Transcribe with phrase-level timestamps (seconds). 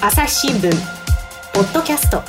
[0.00, 0.70] 朝日新聞
[1.54, 2.22] ポッドキャスト。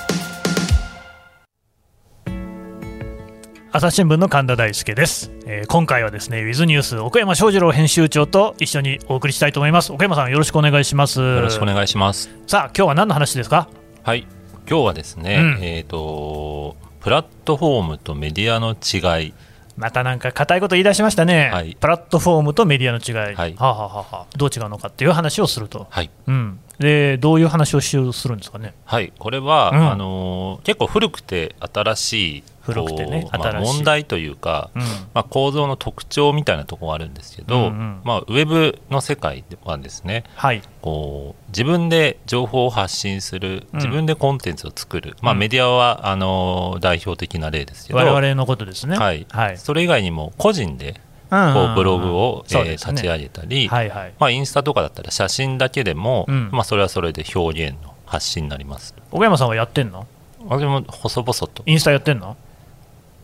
[3.72, 9.92] 朝日新聞の神田大輔です、えー今回はですねウィズニュース奥山翔二郎編集長と一緒にお送りしたいと思います。
[9.92, 11.20] 奥山さんよろしくお願いします。
[11.20, 12.30] よろしくお願いします。
[12.48, 13.68] さあ今日は何の話ですか？
[14.04, 14.26] はい、
[14.68, 15.64] 今日はですね、うん。
[15.64, 19.34] えっ、とプラットフォームとメディアの違い、
[19.78, 21.78] またなんか硬いこと言い出しましたね、はい。
[21.80, 23.56] プラットフォームとメディアの違い、はい。
[23.56, 28.74] はあ、はあはあはあ、どう違うのかっていう話をすると、はい、うん、でどういう話をしようするんですかね。
[28.86, 29.92] はい、これは、うん。
[29.92, 34.82] あのー結構古くて新しい古くてねまあ問題というか、うん。
[35.14, 40.62] まあ、構造の特徴みたいなところがあるんですけど、うんうんまあ、ウェブの世界ではですねはい。
[40.82, 43.78] こう自分で情報を発信するうん。
[43.78, 45.40] 自分でコンテンツを作る、まあ、うん。
[45.40, 48.98] メディアはあのー代表的な例ですけど我々のことですね。
[48.98, 49.26] はい。
[49.30, 49.58] はい。
[49.58, 54.14] それ以外にも個人でうんこうブログを、えー立ち上げたり、はいはい。
[54.20, 56.50] まあ、インスタとかだったら写真だけでも、うん。
[56.52, 58.96] まあ、それはそれで表現の発信になります。
[59.12, 60.08] 岡山さんはやってんの？
[60.48, 61.64] 私も細々と。
[61.66, 62.38] インスタやってんの？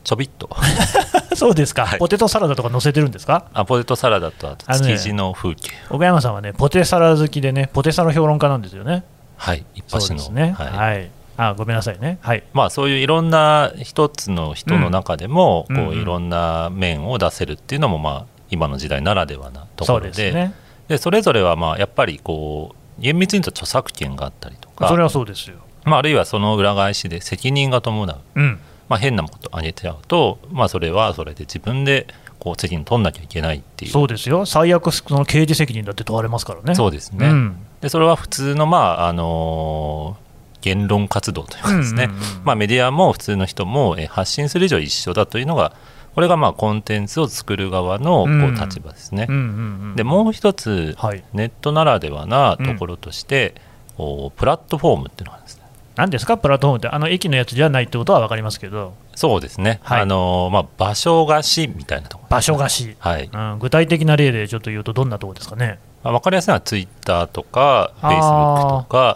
[0.04, 0.50] ちょびっと。
[1.36, 2.00] そうですか、はい。
[2.00, 3.46] ポテトサラダとか載せてるんですか？
[3.54, 9.04] あポテトサラダとあと築地の風景、岡山さんはねポテサラ好きでねポテサラ評論家なんですよね。
[9.38, 9.66] はい。
[9.76, 10.56] 一そう発のですね。
[10.58, 10.68] はい。
[10.68, 12.20] はい、あごめんなさいね。
[12.22, 12.44] はい。
[12.54, 20.24] まあ、そういういろんな一つの人の中でも、うんこういろんな面を出せるっていうのも、まあ、今の時代ならではなとそうころで。
[20.24, 20.54] ですね。
[20.88, 24.88] でそれぞれはまあやっぱりこう厳密に言うと著作権があったりとか。
[24.90, 25.56] それはそうですよ。
[25.86, 28.18] まあ、あるいはその裏返しで責任が伴う。
[28.36, 32.08] うんまあ、変なことあげちゃうと、まあ、それはそれで自分で
[32.39, 33.92] こう責任取んなきゃいけないっていう。
[33.92, 34.45] そうですよ。
[34.45, 36.75] 最悪その刑事責任だって問われますからね。
[36.75, 37.58] そうですね、うん。
[37.81, 40.23] でそれは普通の、まああのー
[40.64, 42.23] 言論活動というかですね、うんうんうん。
[42.45, 45.73] まあ、メディアも普通の人もえー発信する以上一緒だというのが
[46.16, 49.45] これがまあコンテンツを作る側のこう立場ですね、うんうんう
[49.94, 49.95] ん。
[49.97, 51.23] でもう一つはい。
[51.34, 53.56] ネットならではなところとして、
[53.97, 55.62] こうプラットフォームっていうのがあるんですね
[55.96, 56.38] 何ですか？
[56.38, 56.88] プラットフォームって。
[56.90, 58.94] あの駅のやつじゃないってことは分かりますけど。
[59.16, 60.02] そうですね、はい。
[60.02, 63.30] あのーまあ、場所貸しみたいなところ場所貸し、はい。
[63.31, 65.80] うん、具体的な例でちょっと言うとどんなところですかね？
[66.03, 69.14] まあ、分かりやすいのはツイッターとかフェイスブックとか、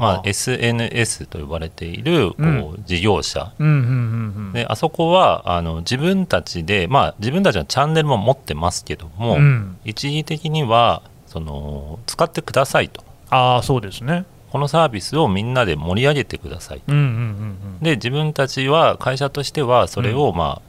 [0.00, 3.52] まあ、SNS と呼ばれているこうう事業者、
[4.52, 9.76] であそこはあの自分たちで、まあ、自分たちのチャンネルも持ってますけども、うん。
[9.84, 13.04] 一時的にはその使ってくださいと。
[13.30, 16.82] ああそうですねこのサービスをみんなで盛り上げてください。
[16.86, 20.62] うんうんうんで自分たちは会社としてはそれを、まあ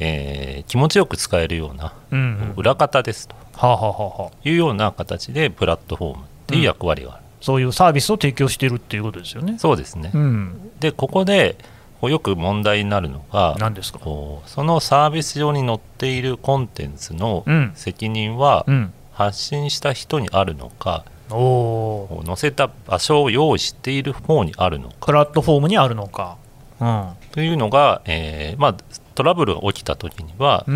[0.00, 2.24] えー気持ちよく使えるようなうんうん。
[2.24, 3.34] うん裏方ですと。
[3.54, 9.58] はあ、はあいうような形でプラットフォームっていう役割がある、そういうサービスを提供しているっていうことですよね。
[9.58, 10.70] そうですね、うん。
[10.80, 11.56] でここで
[12.00, 14.00] こうよく問題になるのが何ですか？
[14.00, 17.72] そのサービス上に載っているコンテンツのうん。
[17.74, 18.92] 責任はうん。
[19.12, 25.06] 発信した人にあるのか、おおこう載せた場所を用意している方にあるのか。
[25.06, 26.36] プラットフォームにあるのか。
[26.80, 27.08] うん。
[27.32, 28.76] というのが、えーまあ、
[29.14, 30.72] トラブルが起きた時にはた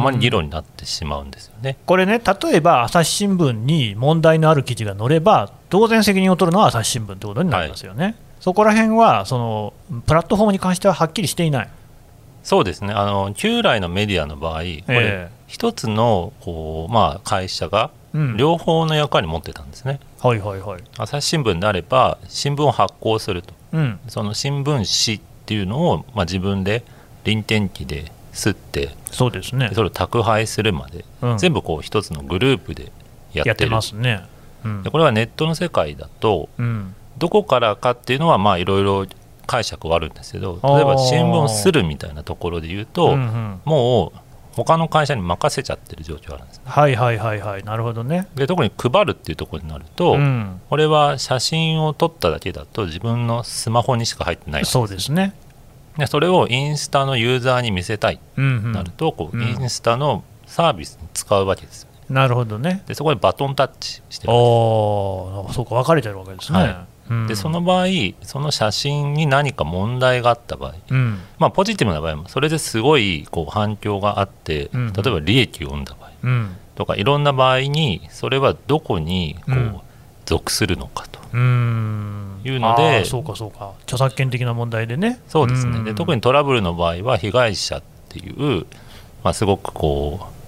[0.00, 1.76] まに議論になってしまうんですよね。
[1.84, 9.74] これね、例えば朝日新聞に問題のある記事が載れば、当然責任を取るのは朝日新聞ということになりますよね、そこら辺はその
[10.06, 11.68] プラットフォームに関してははっきりしていない、
[12.42, 12.94] そうですね。
[12.94, 18.01] あの旧来のメディアの場合これえ一つのこう、まあ、会社がうん
[18.36, 20.00] 両方の役割を持ってたんですね。
[20.20, 23.54] はいはいはい、朝日新聞であれば新聞を発行すると。
[23.72, 26.84] うん、その新聞紙っていうのを、まあ、自分で
[27.24, 29.68] 臨転機で吸ってそうですね。
[29.68, 31.38] で、それを宅配するまで、うん。
[31.38, 32.92] 全部こう一つのグループで
[33.32, 34.24] やってますね、
[34.64, 34.82] うん。
[34.82, 39.06] でこれはネットの世界だとうん、どこからかっていうのはまあいろいろ
[39.46, 43.60] 解釈はあるんですけど例えば新聞をするみたいなところで言うと、うんうん。
[43.64, 44.18] もう
[44.54, 46.62] 他の会社に任せちゃってる状況があるんですね。
[46.66, 54.64] はいはいはいはい、なるほどね、で特に配るっていうところになると、うん、これは写真を撮っただけだと自分のスマホにしか入ってない。
[54.64, 55.34] そうですね、
[55.96, 58.20] でそれをインスタのユーザーに見せたい。
[58.36, 59.42] となると、こううん。
[59.42, 61.98] インスタのサービスに使うわけですよね。
[62.10, 66.58] なるほどね、でそこでバトンタッチしてるおーそうか、分かれてるわけですね。
[66.58, 66.68] はい。
[66.68, 66.86] うん
[67.26, 67.86] でその場合
[68.22, 71.18] その写真に何か問題があった場合うん。
[71.38, 74.92] まあポジティブな場合もそれですごいこう反響があってうん。
[74.92, 76.56] 例えば利益を生んだ場合うん。
[76.74, 79.80] とかいろんな場合にそれはどこにこう
[80.24, 83.72] 属するのかというのでそうかそうか。
[83.82, 85.20] 著作権的な問題でね。
[85.28, 85.82] そうですね。
[85.82, 88.66] で特ににトラブルの場合は被害者っていう、
[89.24, 90.41] まあ、すごくこう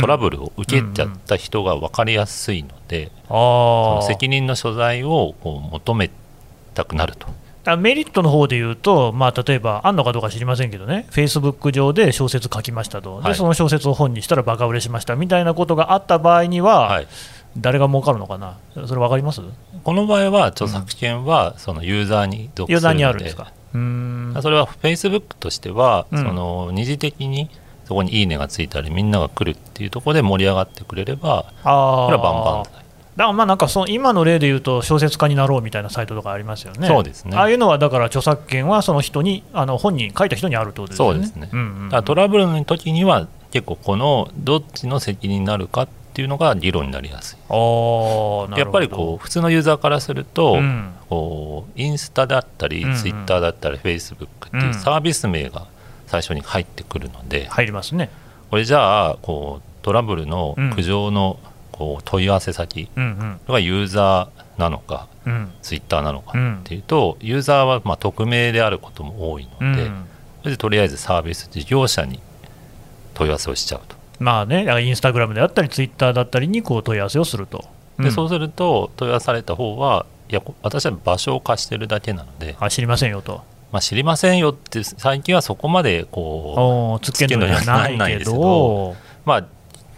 [0.00, 6.10] トラブルを受けちゃった人が分かりやすいので、そあのあ責任の所在をこう求め
[6.74, 7.26] たくなると。
[7.68, 13.34] あメリットの方で言うと、まあ、例えば、あんのかどうか知りませんけどね、フェイスブック上で小説書きましたと、ではい。
[13.34, 17.08] その小説を本にしたらバカ売れしましたみたいなことがあった場合には、はい、
[17.58, 19.40] 誰が儲かるのかな、それ分かります？
[19.82, 23.52] この場合は著作権はそのユーザーに属するので、ユーザーにあるんですか？
[23.74, 26.22] うーんそれは Facebook としては、うん。
[26.22, 27.50] その二次的に
[27.86, 32.86] そこにいいねがついたりみんなが来るっていうところで盛り上がってくれればあこれはバンバン
[33.16, 36.86] だからまあなんかその今の例で言うと小説家になろうみたいなサイトとかありますよね。
[36.86, 37.34] そうですね。
[37.34, 41.26] ああいうのはだから著作権はその人にあの本人書いた人にあるってことですよね。
[41.26, 41.50] そうですね。
[41.50, 41.88] んうんうん。
[41.88, 47.38] だからトラブルの時には結構このどっちの責任になるかっていうのが議論になりやすい。
[47.48, 48.58] あーなるほど。
[48.58, 50.92] やっぱりこう普通のユーザーからすると、うん。
[51.08, 55.68] こうインスタだったり、ツイッターだったりフェイスブックっていうサービス名が
[56.06, 58.10] 最初に入ってくるので、入りますね。
[58.50, 61.38] これじゃあこうトラブルの苦情の
[61.72, 65.08] こう問い合わせ先うんがユーザーなのか
[65.62, 70.04] ツイッターなのかうんっていうと、ユーザーはまあ匿名であることも多いので、うん
[70.42, 72.20] それでとりあえずサービス事業者に
[73.14, 73.96] 問い合わせをしちゃうと。
[74.20, 77.64] まあね、インスタグラムであったり、ツイッターだったりにこう問い合わせをすると。
[77.98, 83.42] で、んそうすると問い合わされた方はいやこ私は場所を貸してるだけなので、あ知りませんよと。
[83.76, 88.96] まあ、知りませんよって最近はそこまでこおーつっけんのにはないけつけんのにはないですけどど、
[89.26, 89.46] まあ、突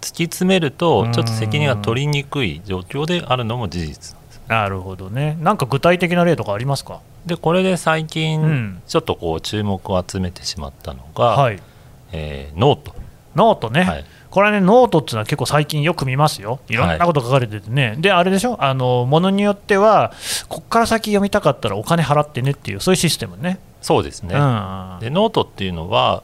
[0.00, 5.36] き詰めるうんとちょっと責任が取りにくい状況であるのも事実なんですなるほどね。
[5.40, 7.02] なんか具体的な例とかありますか？
[7.24, 11.62] でこれで最うん近ちょっとこう注目を集めてしまったのが、はい。
[12.10, 13.82] えー note、note ね。
[13.82, 16.60] はいこれはね、ノートっていうのは結構最近よく見ますよ。
[16.68, 17.96] いろんなこと書かれててね。
[17.98, 18.62] で、あれでしょ？
[18.62, 20.12] あの、ものによっては、
[20.50, 23.58] こっから先読みたかったらお金払ってねっていう、そういうシステムね。
[23.80, 24.40] そうですね、うん。
[24.40, 26.22] はでノートっていうのは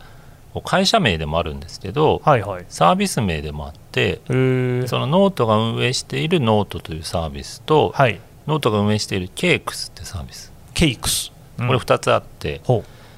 [0.65, 2.67] 会社名でもあるんですけどいはい。
[2.69, 8.21] サービス名でもあってえー、そのノートが運営しているノートというサービスと、はい。
[8.47, 11.33] ノートが運営している cakes ってサービス cakes。
[11.57, 12.61] これ2つあって、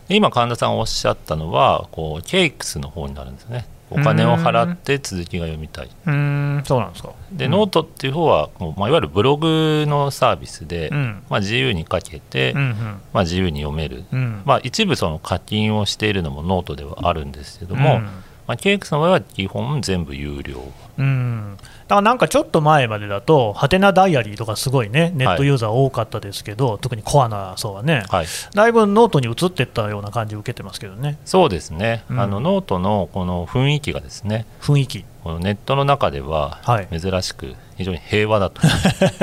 [0.08, 5.88] 今神田さんがおっしゃったのはこう cakes の方になるんですねお金を払って続きが読みたい。
[6.06, 6.10] う。
[6.10, 7.12] ん、そうなんですか。
[7.32, 11.22] で、うんノートっていう方はもう、まあ、いわゆるブログのサービスで、うん。
[11.28, 12.74] まあ、自由に書けて、うんうん。
[13.12, 14.42] まあ、自由に読める、うん。
[14.44, 18.08] まあ、一部その課金をしているのもノートではあるんですけども、うん
[18.46, 20.62] まあ、 cakes の場合は基本全部有料。
[20.98, 28.26] うん、だからなんかちょっと前までだと、はてなダイアリーとかすごいね、ネットユーザー多かったですけど、特にコアな層はね、はい。
[28.54, 32.20] だいぶノートに移っていったような感じを受けてますけどね、そうですね、うん。
[32.20, 36.88] あのノートのこの雰囲気がですね雰囲気、このネットの中でははい。
[37.00, 38.62] 珍しく非常に平和だと、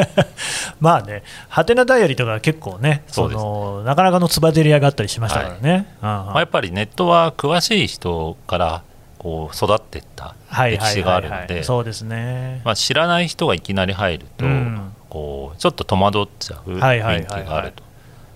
[0.79, 5.87] まあね、ハテナダイアリーとか結構ね、そのなかなかのつばぜり合いがあったりしましたからね。
[6.01, 6.07] うん。
[6.07, 8.83] まあ、やっぱりネットは詳しい人から
[9.23, 10.35] こう育っていった
[10.69, 12.61] 歴史があるのでそうですね。
[12.65, 14.93] まあ、知らない人がいきなり入ると、うん。
[15.09, 17.83] こうちょっと戸惑っちゃう雰囲気があると、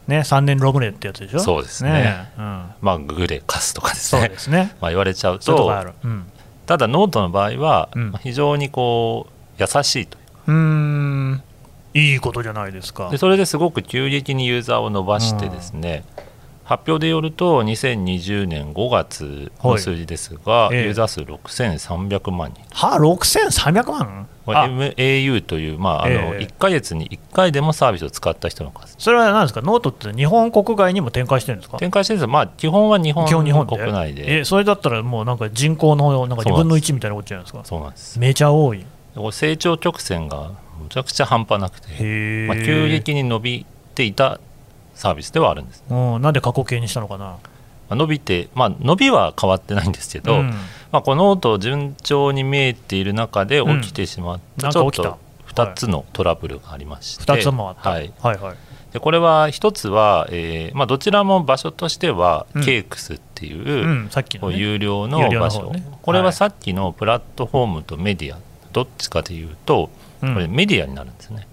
[0.08, 2.30] ね、3年ロムれってやつでしょ、そうですね。
[2.38, 5.94] うん、まあ、ググレカスとかですそうねですね、 まあ言われちゃうとそういうとこある。
[6.04, 6.32] うん。
[6.66, 7.90] ただノートの場合は、
[8.22, 10.24] 非常にこう優しいという。
[10.48, 11.44] うーん、
[11.94, 13.10] いいことじゃないですか。
[13.10, 16.04] でそれですごく急激にユーザーを伸ばしてですね、
[16.68, 20.84] 発表でよると2020年5月の数字ですが、ええ。
[20.84, 22.62] ユーザー数6300万人。
[22.72, 24.28] は6300万？
[24.46, 24.66] これあ。
[24.66, 26.46] MAU という、まああのええ。
[26.46, 28.96] 1ヶ月に1回でもサービスを使った人の数。
[28.98, 31.78] それは何ですか、ノートって日本国外にも展開してるんですか？
[31.78, 32.28] 展開してるんです。
[32.28, 33.78] がまあ、基本は日本基本日本で？
[33.78, 34.40] 国内で。
[34.40, 37.62] えそれだったらもうなんか人口のなんか2分の1みたいなことじゃないですか？
[37.64, 38.20] そうなんです。
[38.20, 38.86] めちゃ多い。
[39.32, 40.52] 成長曲線が
[40.84, 44.40] むちゃくちゃ半端なくて、まあ、急激に伸びていた
[44.98, 47.26] サービスではあるんです、うん、なんで過去形にしたのかな？
[47.26, 47.38] ま
[47.90, 50.50] あ、伸びて、まあ、伸びは変わってないんですけど、うん。
[50.92, 58.58] まあ、このノート順調に見えている中で起きてしまった、うんちょっと2つのトラブルがありまして、2つもあった、はい、はいはい。
[58.92, 62.64] でこれは1つは、えーまあ、どちらも場所としては、うん。
[62.64, 64.10] ケークスっていう、
[64.48, 65.86] う有料の場所、方ね。
[65.90, 66.34] はこれはい。
[66.34, 68.40] さっきのプラットフォームとメディア。
[68.74, 69.90] どっちかというと
[70.22, 70.34] うん。
[70.34, 71.48] これメディアになるんですね、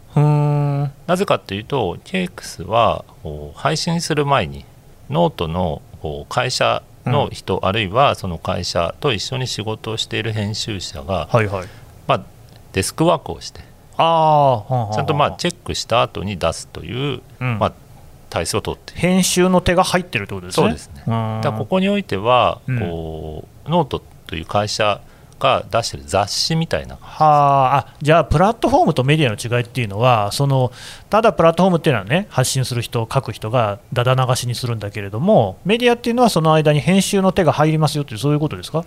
[0.85, 3.05] んなぜかというとケークスは
[3.55, 4.65] 配信する前に
[5.11, 5.83] ノートの
[6.29, 11.69] 会社の人、あるいはその会社と一緒に仕事をしている編集者が、はいはい。
[12.07, 12.25] まあ、
[12.73, 13.61] デスクワークをして
[13.97, 17.59] ああちゃんとまあチェックした後に出すという、うん。
[17.59, 17.73] まあ、
[18.31, 20.67] 体制を取って編集の手が入ってるってことですね。
[20.67, 21.05] そうですね。
[21.07, 22.81] うんだここにおいてはうん。
[22.81, 25.01] こう、ノートという会社
[25.39, 26.97] が出してる雑誌みたいな。
[26.97, 27.77] はあ。
[27.77, 30.73] あじゃあプラットフォームとメディアの違いっていうのはその
[31.11, 38.85] ただプラットフォームっていうのはね発信する人書く人がだだ流しにするんだけれどもメディアっていうのはその間に編集の手が入りますよっていうそういうことですか？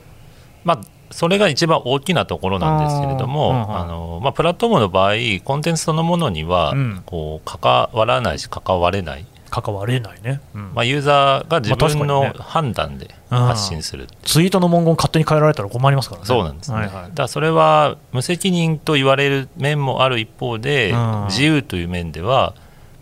[0.63, 0.80] まあ、
[1.12, 3.77] それが一番大きなところなんですけれども、うんうん。
[3.77, 5.13] あのまあ、プラットフォームの場合、
[5.46, 7.04] コンテンツそのものには、うん。
[7.06, 9.25] こう関わらないし、関われない、
[9.62, 10.72] 関われないね、うん。
[10.74, 12.34] まあ、ユーザーが自分のね。
[12.38, 14.22] 判断でうん発信するっていう。
[14.24, 16.28] ツイートの文言勝手に変えられたら困りますからね。
[16.28, 16.94] そうなんですね、はいはい。
[16.94, 21.26] だからそれは無責任と言われる面もある一方で、うん。
[21.30, 22.54] 自由という面では、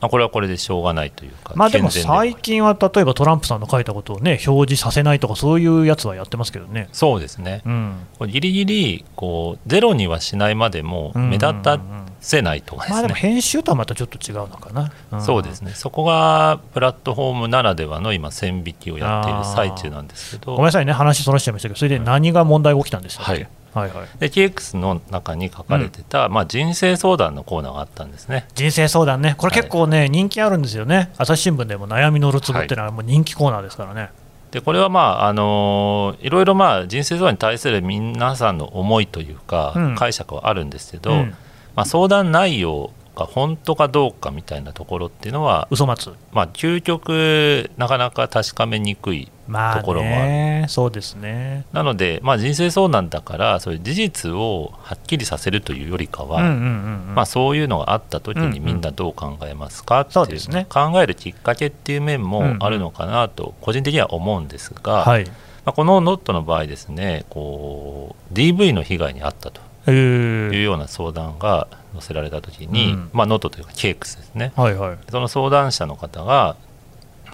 [0.02, 6.90] まあ、これはこれでしょうがないというか、まあでも最近は例えばトランプさんの書いたことをね表示させないとかそういうやつはやってますけどね。
[6.92, 7.96] そうですね、うん、
[8.28, 11.80] ギリギリこうゼロにはしないまでもうん目立た
[12.26, 15.18] せないとかですね、まあでも編集とはまたちょっと違うのかな。
[15.18, 15.22] ん。
[15.22, 15.72] そうですね。
[15.76, 20.54] そこがプラットフォームならではの今線引きをやっている最中なんですけど。
[20.54, 20.92] ごめんなさいね。
[20.92, 23.48] 話そらしちゃいましたけどそれで何が問題が起きたんでしたっけ、はい。
[23.76, 24.08] はいはい。
[24.20, 28.48] で KX の中に書かれてた、まあ、人生相談のコーナーがあったんですね。
[28.56, 29.36] 人生相談ね。
[29.38, 31.12] これ結構ね、人気あるんですよね。
[31.18, 34.10] 朝日新聞でも悩みのるつぼっていうのはもう人気コーナーですからね。
[34.52, 39.96] でこれはまああのいろいろまあ人生相談に対する皆さんの思いというか、うん。
[39.96, 41.36] 解釈はあるんですけど、うん
[41.76, 51.66] まあ、相談内容が本当かどうかみたいなところっていうのは、嘘松まあ、究極なかなか確かめにくいまあところもあねそうですね。
[51.72, 57.16] なので、まあ、人生相談だからそういう事実をはっきりさせるというよりかは、うんうんうんうん。
[57.16, 58.52] まあ、そういうのがあった時うんうん。
[58.52, 65.26] にみんなどう考えますかっていう考えるきっかけっていう面もあるのかなと個人的には思うんですが、はい。
[65.26, 69.62] まあ、このノットの場合ですねこう DV の被害に遭ったと。
[69.62, 73.10] えいうー、ような相談が載せられた時に、うん。
[73.14, 74.52] まあ、ノートというかケークスですね。
[74.56, 74.98] はいはい。
[75.10, 76.56] その相談者の方が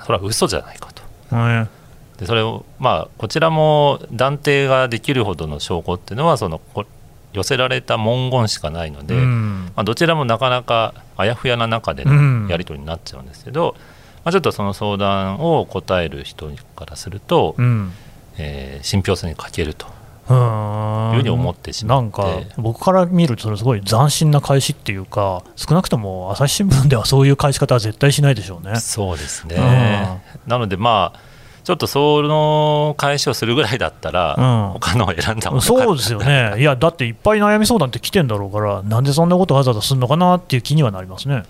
[0.05, 1.01] それは嘘じゃないかと。
[1.31, 1.69] うん
[2.17, 6.85] でそれをまあこちらも断定ができるほどの証拠っていうのはそのこ
[7.33, 9.71] 寄せられた文言しかないので、うん。
[9.75, 12.43] まあ、どちらもなかなかあやふやな中でうん。
[12.43, 13.75] のやり取りになっちゃうんですけど、
[14.23, 17.91] まあ、ちょっとその相談を答える人からすると、うん。
[18.37, 19.87] えー信憑性に欠けると
[20.31, 22.25] いうふうに思ってしまなんか
[22.57, 28.77] 僕から見るとそれすごい斬新な返しっていうか少なくとも朝日新聞ではそういう返し方は絶対しないでしょうね。
[28.77, 31.19] そうですね、なのでまあ
[31.63, 34.73] ちょっとその返しをするぐらいだったら、うん。
[34.79, 41.43] 他のを選んだ方がそうですよね、いやだっていっぱい悩み相談って来てんだろうから、なんでそんなことわざわざするのかなっていう気にはなりますね。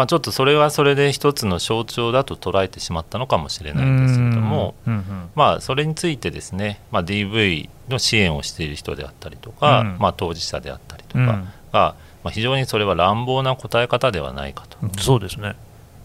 [0.00, 9.96] まあ、ちょっとそれはそれで一つの象徴だと捉えてしまったのかもしれないんですけれども、うんうんまあ、それについてですね、まあ、DV の支援をしている人であったりとか、うん。
[9.98, 11.26] まあ、当事者であったりとかうん。
[11.26, 14.78] が、まあ、非常にそれは乱暴な答え方ではないかと。
[14.82, 15.54] うんそうですね、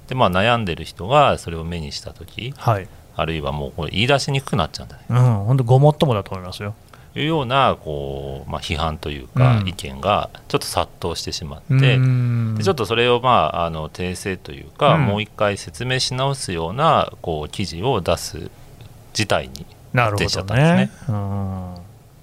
[0.10, 5.06] で、まあ、悩んでる人がそれを目にした時はい、あるいはもうこれ言い出しにくくなっちゃうんだね。
[5.10, 6.76] うん、本当、ごもっともだと思いますよ。
[7.16, 9.68] というようなこう、まあ、批判というかうん。
[9.70, 12.56] 意見がちょっと殺到してしまって、うん。
[12.58, 15.06] でちょっとそれを、まあ、あの訂正というか、うん。
[15.06, 18.52] もう一回説明し直すようなこう記事を出す
[19.14, 20.78] 事態になるほ発展しちゃっどたんですね。
[20.78, 20.92] ね。
[21.08, 21.76] うん。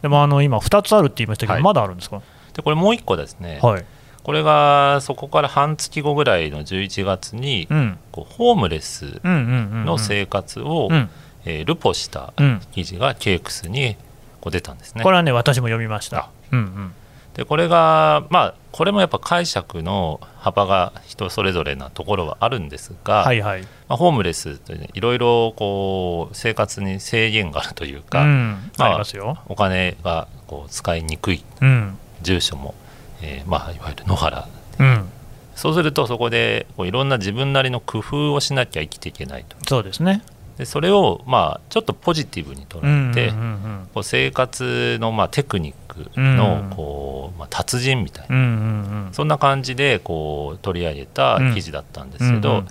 [0.03, 1.63] でもあの今、2つあるって言いましたけど、はい。
[1.63, 2.21] まだあるんですか、
[2.53, 3.85] でこれもう一個ですね、はい、
[4.23, 11.09] これがそこから半月後ぐらいの11月に、うん、こうホームレスの生活を、うん。
[11.47, 12.61] えールポしたうん。
[12.73, 13.97] 記事がケークスに
[14.43, 15.03] こう出たんですね。
[15.03, 15.11] こ。
[15.11, 16.29] れはね、私も読みました。
[16.51, 16.95] うんうん。
[17.35, 29.39] でこれがまあこれもやっぱ解釈の幅が人それぞれなところはあるんですが、はいはい、まあ、ホームレスというねいろいろこう生活に制限があるというか、うん、まあありますよ。
[29.47, 31.43] お金がこう使いにくい。
[31.61, 31.99] うん。
[32.23, 32.75] 住所も、
[33.21, 34.47] えーまあ、いわゆる野原。
[34.79, 35.09] うん、
[35.55, 39.57] そうするとそこでこういろんな自分なりの工夫をしなきゃ生きていけないと。
[39.67, 40.23] そうですね。
[40.59, 45.83] でそれをまあちょっとポジティブに捉えて、うんうんうんこう生活のまあテクニック
[46.17, 46.37] うん。
[46.37, 49.13] のこう、まあ、達人みたいな、うんうんうん。
[49.13, 52.65] そんな感じでこう取り上げた記事だったんですけど、うんうん。
[52.65, 52.71] ま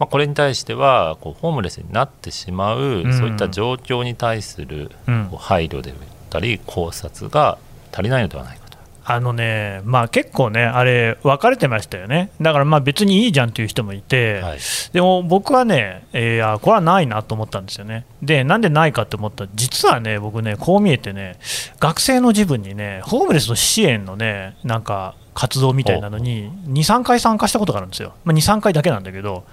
[0.00, 3.12] あ、これに対してはこうホームレスになってしまう、うん。
[3.12, 5.28] そういった状況に対するうん。
[5.30, 5.96] こう配慮であっ
[6.30, 7.58] たり考察が
[7.92, 8.67] 足りないのではないかと。
[9.10, 14.58] あのね、まあ、結構ね、あれ、分かれてましたよね、だからまあ別にいいじゃんっていう人もいて、はい。
[14.92, 18.04] でも僕はね、えーいやこれはないなと思ったんですよね。
[18.22, 21.38] で、なんでないかって思ったら、実はね、僕ね、こう見えてね、
[21.80, 29.44] 学生の自分にね、ホームレスの支援のね、なんか活動みたいなのに、2、3回参加したことがあるんですよ、まあ、2、3回だけなんだけど、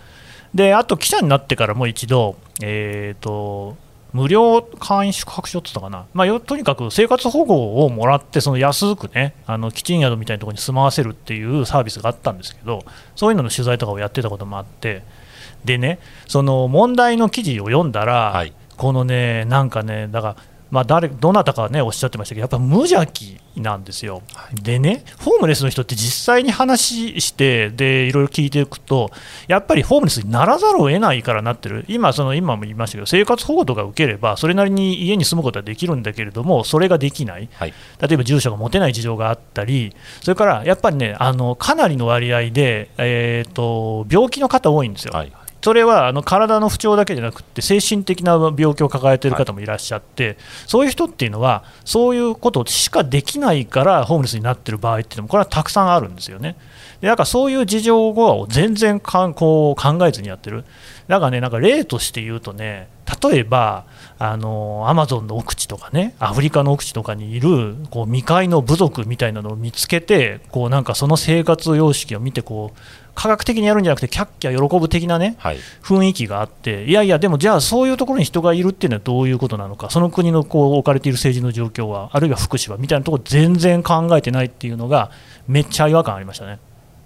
[0.53, 3.77] であと記者になってからもう一度、えーと
[4.15, 12.85] 無料会員宿泊所って言ったかな、まあ、よとにかく生活保護をもらって、その安くね、あの基地宿みたいなところに住まわせるっていうサービスがあったんですけど、
[13.17, 15.03] そういうのの取材とかをやってたこともあって、
[15.65, 18.53] でね、その問題の記事を読んだら、はい。
[18.77, 20.35] このね、なんかね、だから、
[20.71, 24.21] まあ、誰どなたかね、おっしゃってましたけど、やっぱ無邪気なんですよ。
[24.53, 29.11] でね、ホームレスの人って実際に話して、でいろいろ聞いていくと、
[29.47, 37.73] やっぱりホームレスにならざるを得ないからなってる、今、その今も言いましたけど、生活保護とか受ければ、それなりに家に住むことはできるんだけれども、それができない、はい。
[38.01, 45.13] 例えば住所が持てない事情があったり、それからやっぱりね、あのかなりの割合で、えー、と病気の方多いんですよ。
[45.13, 45.31] はい
[45.65, 56.55] それはあの体の不調だけじゃなくて、精神的な病気を抱えている方もいらっしゃって、はい、そういう人っていうのは、そういうことしかできないから、ホームレスになってる場合っていうのも、これはたくさんあるんですよね。
[57.01, 60.65] でなんかそういう事情を全然かんこう考えずにやってる、
[61.07, 62.87] だからね、なんか例として言うとね、
[63.23, 63.85] 例えば、
[64.19, 72.79] あのアマゾンの奥地とかね、アフリカの奥地とかにいるこう未開の部族みたいなのを見つけて、こうなんかその生活様式を見てこう、
[73.15, 85.09] 科学的にやるんじゃなくて、キャッキャ喜ぶ的なね、はい、雰囲気があって、いやいや、でもじゃあ、そういうところに人がいるっていうのはどういうことなのか、その国のこう置かれている政治の状況は、あるいは福祉はみたいなところ、全然考えてないっていうのが、
[85.47, 86.59] めっちゃ違和感ありましたね。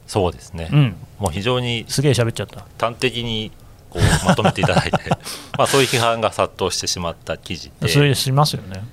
[0.09, 2.65] そうですね、うん、もう非常にすげえ喋っちゃった。
[2.79, 3.51] 端的に
[3.91, 4.97] こうまとめていただいて
[5.55, 8.83] まあそういう批判が殺到してしまった記事でそれしますよね。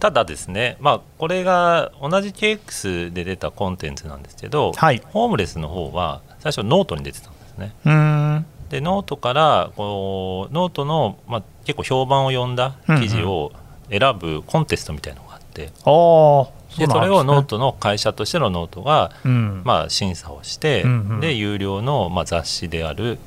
[0.00, 7.72] ただですね、まあ、これが同じ cakes で出たコンテンツなんですけど、はい、ホームレスの方は最初ノートに出てたんですね。
[7.84, 8.46] うん。
[8.70, 13.52] でノートからこうノートの、まあ、結構評判を呼んだ記事を
[13.90, 19.62] 選ぶコンテストみたいなのがあって、あでそれをノートの会社としてのノートが、うん。
[19.64, 21.20] まあ、審査をして、うんうん。
[21.20, 23.18] で有料の、まあ、雑誌である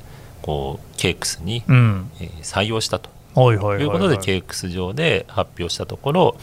[0.42, 3.10] こう cakes に、うん、えー採用したと。
[3.34, 6.36] はいうことで KX 上で発表したところ、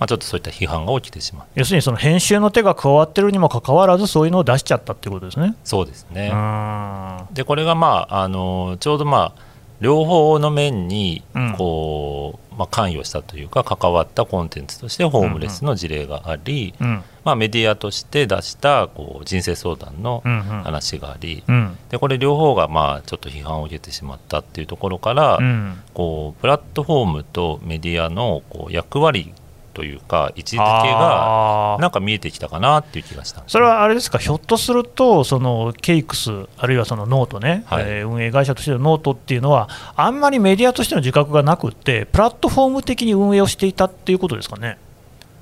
[0.00, 1.46] まあ、ちょっとそういった批判が起きてしまう。
[1.54, 5.54] 要するにその編集の手が加わってるにもかかわらず、そういうのを出しちゃったってことですね。
[5.62, 6.30] そうですね。
[6.32, 9.42] うんでこれが、まあ、あのちょうど、まあ、
[9.80, 11.54] 両方の面にうん。
[11.56, 17.02] こう、まあ、関与したというか関わったコンテンツとしてホームレスの事例があり、うん。
[17.24, 20.42] まあ、メディアとして出したこう人生相談のうんうん。
[20.62, 21.76] 話があり、うん。
[21.90, 25.78] でこれ両方がまあちょっと批判を受けてしまったっていうところから、うん。
[25.92, 29.32] こうプラットフォームとメディアのこう役割
[29.72, 37.84] というか位置づけがなんか見えてきたかなっていう気がしたそれはあれですか、ひょっとすると、そのケイクス、あるいはそのノートね、はい。
[37.86, 44.78] えー運営会社としてのノートっていうのは、あんまりメディアとしての自覚がなくって、プラットフォーム的に運営をしていたっていうことですかね？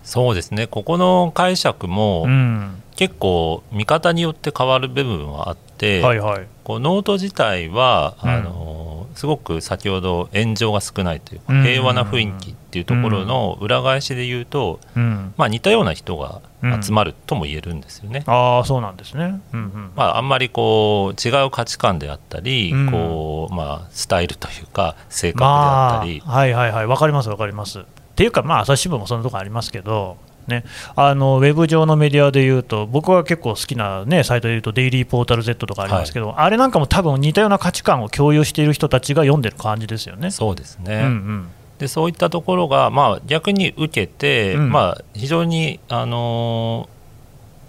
[0.04, 0.66] そうですね。
[0.66, 2.82] ここの解釈も、うん。
[2.96, 8.30] 結構見方によって変わる部分はあって、はいはい、こうノート自体は、うん。
[8.30, 8.87] あの
[9.18, 11.62] すごく先ほど炎上が少ないというか、うん。
[11.64, 16.40] 平和な雰囲気っていうところの裏返しで言うと、うん、まあ、似たような人が
[16.80, 18.22] 集まるとも言えるんですよね。
[18.28, 19.40] ああ、そうなんですね。
[19.52, 19.90] うんうん。
[19.96, 22.90] まあ、あんまりこう違う価値観であったり、うん。
[22.92, 27.80] こうまあ、スタイルというか性格であったり、まあ、はいはいはい、わかりますわかります。
[27.80, 30.16] っていうか、まあ、朝日新聞もそんなとこありますけど、
[30.48, 30.64] ね、
[30.96, 40.30] あのウェブ上のメディアでいうと、僕は結構好きな、ね、サイトでいうと、デイリーポータル Z とかありますけど、あれなんかも多分似たような価値観を共有している人たちが読んでる感じですよね。
[40.30, 41.48] そうですね、うんうん。
[41.78, 44.72] でそういったところが、まあ、逆に受けて、うん。
[44.72, 46.98] まあ、非常に、あのー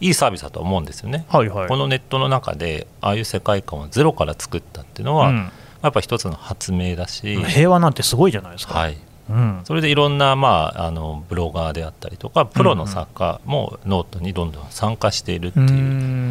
[0.02, 1.26] いいサービスだと思うんですよね。
[1.28, 5.52] はいはい、このネットの中でああいう世界観をゼロから作ったっていうのは、うん。
[5.82, 8.78] やっぱ一つの発明だし、平和なんてすごいじゃないですか。
[8.78, 8.98] はい、
[9.30, 9.62] うん。
[9.64, 15.72] それでいろんな、まあ、あのブロガーであったりとかプロの作家もノートにどんどん参加しているっていう、う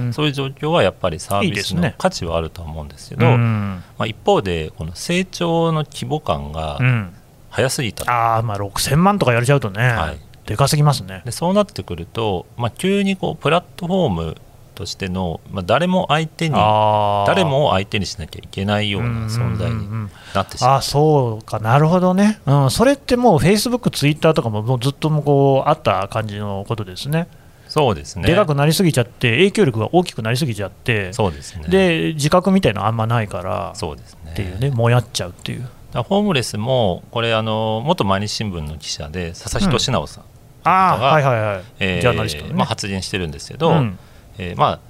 [0.09, 0.13] ん。
[0.13, 3.83] そういう状況はやっぱりサービスの価値はあるとは思うんですけどうん。
[3.99, 7.15] まあ、一方でこの成長の規模感がうん。
[7.51, 8.05] 早すぎた。
[8.05, 10.19] と、ああ、まあ6000万とかやれちゃうとね、はい。
[10.47, 11.23] でかすぎますね。
[11.25, 14.37] でそうなってくると、まあ、急にこうプラットフォーム
[14.79, 20.11] としての、まあ、誰も相手に誰も相手にしなきゃいけないような存在にうんうんうん。
[20.33, 20.79] なってしまう。
[20.79, 27.27] あそうか、なるほどね、うん、それってもう、フェイスブック、ツイッターとかももうずっともうこうあった感じのことですね、
[27.69, 28.29] そうですね。
[28.29, 31.65] でかくなりすぎちゃって、影響力が大きくなりすぎちゃって、そうですね。
[31.69, 34.31] で自覚みたいなのあんまないからそうですね。
[34.33, 35.69] っていうね、もやっちゃうっていう。
[35.95, 40.25] ホームレスもこれあの元毎日新聞の記者で佐々木俊直さん、
[40.65, 42.55] ああ、がはいはいはい、えージャーナリスト。
[42.55, 43.99] まあ、発言してるんですけど、うん
[44.39, 44.81] えーまあ、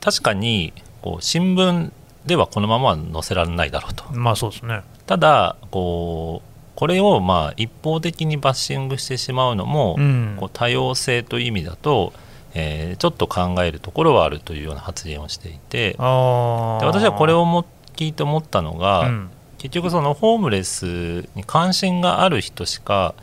[0.00, 0.72] 確かに
[1.02, 1.90] こう新聞
[2.26, 4.04] ではこのままは載せられないだろうと。
[4.12, 4.82] まあそうですね。
[5.06, 10.36] ただこうこれをまあ一方的にバッシングしてしまうのも、うん。
[10.38, 12.12] こう多様性という意味だと、
[12.54, 15.96] えーちょっと考えるところはあるというような発言をしていて。
[15.98, 17.64] あで私はこれをも
[17.96, 19.30] 聞いて思ったのが、うん。
[19.58, 23.14] 結局そのホームレスに関心がある人しか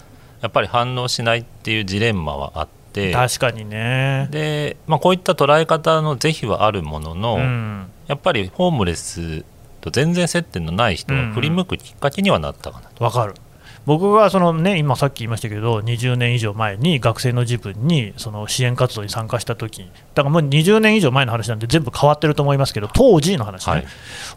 [0.42, 4.30] やっぱり反応しないっていうジレンマはあって確かにね。
[4.32, 9.44] で、まあ、こういった捉え方の是非はあるものの、うんやっぱりホームレス
[9.82, 13.04] と全然接点のない人が振り向くきっかけにはなったかなと。
[13.04, 13.34] わかる
[13.86, 19.82] 僕がその、ね、今さっき言いましたけど、20年以上前に学生の自分にその支援活動に参加したとき、
[20.14, 23.86] だからもう20年以上前の話なんで、全部変わってると思いますけど、当時の話ね、はい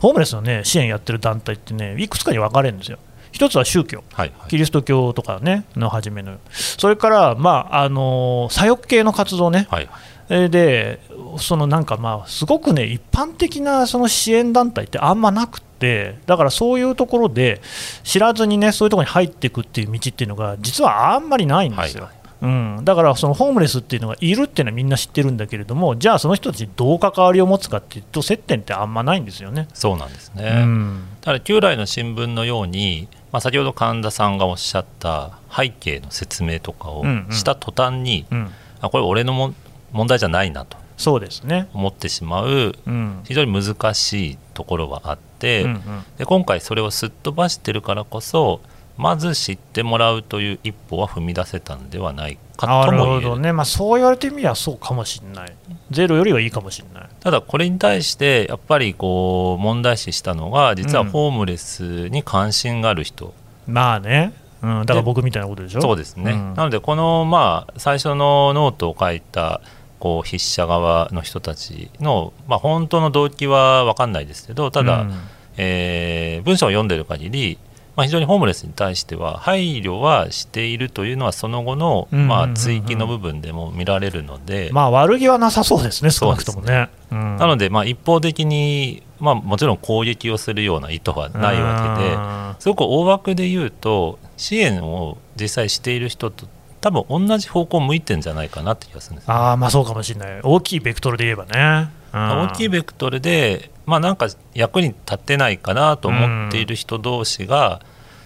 [0.01, 2.99] ホームレスの、ね、支援やってる団体ってね、いくつかに分かれるんですよ。
[3.33, 4.51] 一つは宗教、はいはい。
[4.51, 9.89] キリスト教とかね、の初めの、それから、まああの左翼系の活動ね、はい
[10.29, 11.01] で、
[11.39, 17.61] そのなんかまあ、すごくね、一般的なその支援団体ってあんまなくって、で、だからそういうところで、
[18.03, 22.05] 知らずにね、そういうところに入っていくっていう道っていうのが、実はあんまりないんですよ。
[22.05, 29.67] はいうん、だからそのホームレスっていうのがいるっていうのはみんな知ってるんだけれども、じゃあその人たちにどう関わりを持つかっていうと、接点ってあんまないんですよね。
[29.75, 31.05] そうなんですね、うん。
[31.21, 37.33] ただ旧来の新聞のように、まあ、先ほど神田さんがおっしゃった背景の説明とかをうんうん。
[37.33, 39.55] した途端に、うん、あこれ俺のも
[39.93, 41.69] 問題じゃないなとそうですね。
[41.75, 43.21] 思ってしまううん。
[43.25, 45.81] 非常に難しいところはあって、うんうん。
[46.19, 48.61] で今回それをすっ飛ばしてるからこそ
[48.97, 53.29] まず知ってもらうという一歩は踏み出せたんではないかとも言える。
[53.29, 55.55] ほどね、まあ、そう言われてみればそうかもしれない、
[55.93, 57.08] ゼロよりはいいかもしれない。
[57.21, 61.11] ただこれに対してやっぱりこう問題視したのが実はうん。
[61.11, 63.35] ホームレスに関心がある人、
[63.67, 65.81] まあね、うん、だから僕みたいなことでしょ？
[65.81, 66.55] そうですね、うん。
[66.55, 69.61] なのでこのまあ最初のノートを書いた
[69.99, 75.15] こう筆者側の人たちの、まあ、本当の動機は分かんないですけどただ、うん。
[75.57, 77.59] えー文章を読んでる限り、
[77.99, 86.91] まあ、非常にホームレスに対しては配慮はしているというのはその後の、まあ、追記の部分でも見られるので、まあ悪気はなさそうですね、少なくともね。
[87.11, 92.61] うんなのでまあ一方的に、まあ、もちろん攻撃をするような意図はないわけで。
[92.61, 96.47] すごく大枠で言うと支援を実際している人と
[96.81, 101.91] 多分同じ方向を向いてんじゃないかなって気がするんですあ、まあそうかもしれない、大きいベクトルで言えばね。
[101.91, 107.81] うん大きいベクトルで、まあ、なんか役に立ってないかなと思っている人同士が、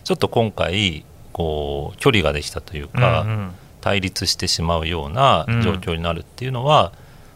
[0.05, 3.53] ちょっと今回こう距離ができたというか、うんうん。
[3.83, 6.93] 対立してしまうような状況になるっていうのは、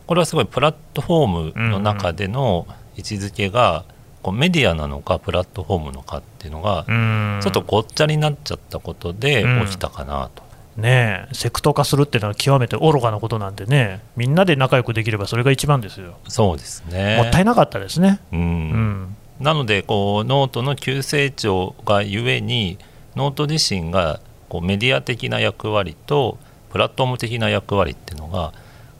[0.06, 3.84] これはすごいプラットフォームの中での位置づけが
[4.22, 7.40] こうメディアなのかプラットフォームのかっていうのがうん。
[7.42, 10.46] ちょっとごっちゃになっちゃったことで起きたかなと。
[10.76, 16.18] ねえ、セクト化するっていうのは極めて愚かなことなんでね、みんなで仲良くできればそれが一番ですよ。
[16.28, 17.16] そうですね。
[17.16, 18.20] もったいなかったですね。
[18.30, 22.78] ううんんなのでこうノートの急成長がゆえに
[23.14, 26.38] ノート自身がこうメディア的な役割と
[26.70, 28.52] プラットフォーム的な役割っていうのが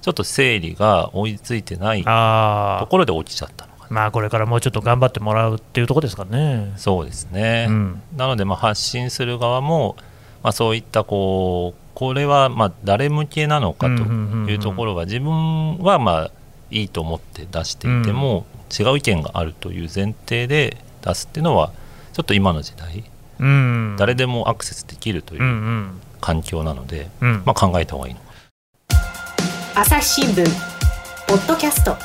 [0.03, 3.87] ちょっと整理が追いついてないところで起きちゃったのかな。
[3.91, 6.73] まあこれからもうちょっと頑張ってもらうっていうところですかね。
[6.77, 8.03] そうですね、うん。
[8.17, 9.97] なのでまあ発信する側も、
[10.43, 16.31] まあ、そういったこうこれはまあ誰向けなのかというところは自分はまあ
[16.71, 21.73] いいと思って出していても違う意見があるという前提で出すっていうのは
[22.13, 23.05] ちょっと今の時代
[23.39, 26.01] うん、誰でもアクセスできるというんううん。
[26.23, 27.43] 環境なので、うん。
[27.45, 28.21] まあ、考えた方がいいの。
[28.21, 28.27] か
[29.75, 30.45] 朝日新聞
[31.29, 31.97] ポッドキャスト。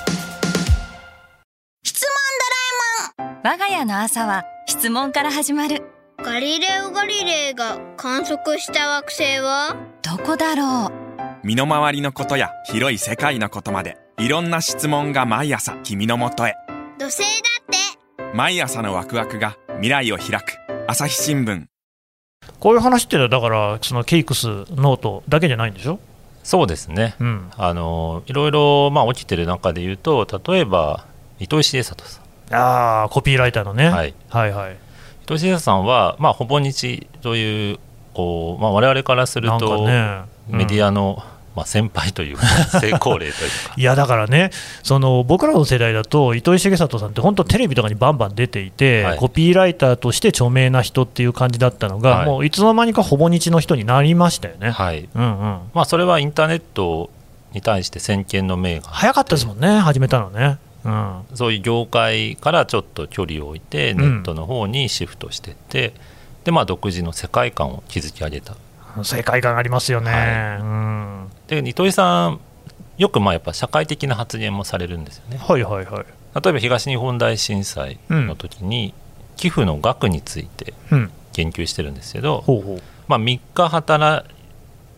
[3.44, 5.84] 我が家の朝は質問から始まる。
[6.24, 9.78] ガリレオ・ガリレイが観測した惑星は？
[10.02, 11.48] どこだろう。
[11.48, 16.54] 身の回りのことや広い世界のことまでいろんな質問が毎朝君のもとへ。
[17.00, 17.26] 土星だ
[17.60, 17.66] っ
[18.22, 18.38] て。
[18.38, 20.60] 毎朝のワクワクが未来を開く。
[20.88, 21.66] 朝日新聞。
[22.60, 26.00] こういう話っていうのは、だから、その cakes、note だけじゃないんでしょ？
[26.44, 27.16] そうですね。
[27.20, 31.06] うん、あのいろいろまあ起きてる中で言うと例えば
[31.40, 32.54] 糸井重里さん。
[32.54, 33.90] ああ、コピーライターのね。
[33.90, 34.14] はい。
[34.30, 34.78] はいはい。
[35.24, 37.80] 糸井重里さんは、まあ、ほぼ日という
[38.14, 41.24] こう、まあ、我々からすると、ね、メディア、アの、
[41.56, 42.46] まあ、先輩というか
[42.80, 43.74] 成功例というか。
[43.78, 44.52] いやだからね、
[44.84, 49.18] その僕らの世代だと、糸井重里さんって本当、テレビとかにバンバン出ていて、はい。
[49.18, 52.26] コピーライターとして著名な人っていう感じだったのが、はい。
[52.26, 54.72] もういつの間にかほぼ日の人になりましたよね。
[54.72, 55.10] はい。
[55.14, 57.10] うんうん、まあ、それはインターネット
[57.54, 60.58] に対して先見の明が早かったですもんね、始めたのね。
[60.86, 61.22] うん。
[61.36, 65.94] そういう業界からちょっと距離を置いてんネットの方にシフトしていって、
[66.44, 68.56] でまあ、独自の世界観を築き上げた
[69.04, 70.12] 世界観ありますよね。
[70.12, 71.30] はうん。
[71.48, 72.40] で糸井さん
[72.98, 75.38] よくまあやっぱ社会的な発言もされるんですよね。
[75.38, 76.06] はいはいはい。
[76.44, 78.94] 例えば東日本大震災の時に
[79.36, 82.82] 寄付の額についてうん、言及してるんですけど、ほうほう。
[83.08, 84.34] まあ、3日働い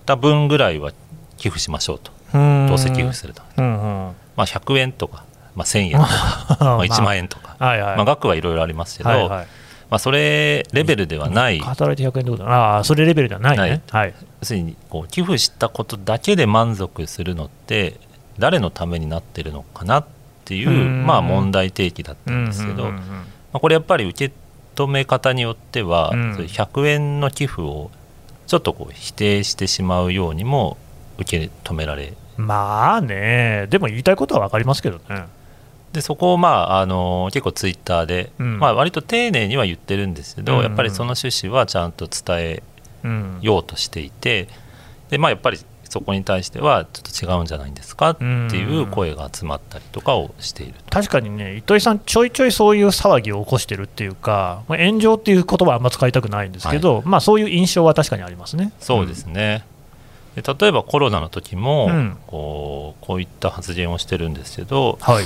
[0.05, 0.91] た分ぐらいは
[1.37, 2.11] 寄付しましょうと。
[2.33, 2.67] うん。
[2.67, 4.15] どうせ寄付すると、うんうん。
[4.35, 5.23] まあ、100円とか、
[5.55, 7.95] まあ、1000円とか、 まあ、1万円とか、はいはい。
[7.95, 9.47] まあ、額はいろいろありますけど、はいはい、
[9.93, 11.59] まあ、それレベルではない。
[11.59, 13.83] 働いて100円ってことだああ、それレベルではないね。
[13.91, 14.13] はい。
[14.41, 17.99] 要するにこう寄付したことだけで満足するのって
[18.39, 20.05] 誰のためになってるのかなっ
[20.45, 21.05] ていううん。
[21.05, 23.01] まあ、問題提起だったんですけど、ま
[23.53, 24.33] あ、これやっぱり受け
[24.73, 26.33] 止め方によっては、うん。
[26.33, 27.91] そういう100円の寄付を
[28.47, 30.77] ちょっとこう否定してしまうようにも
[31.19, 35.25] 受け止められまあね、でも言いたいことは分かりますけどね。
[35.93, 38.59] でそこを、まあ、あの結構ツイッターで、うん。
[38.59, 40.63] まあ、割と丁寧には言ってるんですけど、うん。
[40.63, 42.63] やっぱりその趣旨はちゃんと伝え
[43.03, 44.47] うん、ようとしていて
[45.09, 58.71] で、まあ、やっぱりそこに対してはちょっと違うんじゃないんですかっていう声が集まったりとかをしている確かにね、糸井さん、ちょいちょいそういう騒ぎを起こしてるっていうか、まあ、炎上っていう言葉はあんま使いたくないんですけど、はい、まあ、そういう印象は確かにありますね。
[58.79, 59.65] そうですね、
[60.35, 65.25] うん、で例えばコロナの時も、うん、こうこういった発言をしてるんですけど、はい、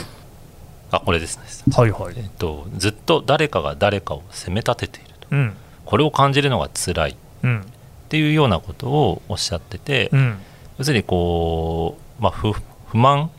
[0.91, 2.13] あこれですね、はいはい。
[2.17, 5.53] えっと、ずっと誰かが誰かを責め立てていると、うん、
[5.85, 7.61] これを感じるのが辛い、うん。
[7.61, 7.63] っ
[8.09, 10.37] ていうようなことをおっしゃってて、うん、
[10.77, 13.29] 要するにこう、まあ、不不満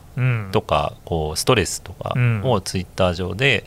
[0.52, 3.64] とか、こうストレスとかをツイッター上で、